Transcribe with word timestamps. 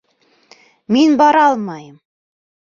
Мин 0.95 1.15
бара 1.21 1.45
алмайым! 1.53 1.95